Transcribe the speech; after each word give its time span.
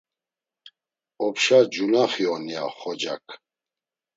Opşa 1.25 1.59
cunaxi 1.73 2.25
on 2.33 2.43
ya 2.53 2.63
xocak. 2.79 3.25